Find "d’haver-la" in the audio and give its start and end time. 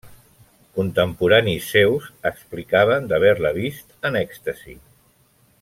3.13-3.55